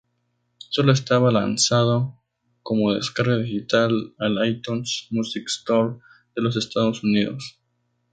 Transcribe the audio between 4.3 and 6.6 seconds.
iTunes Music Store de los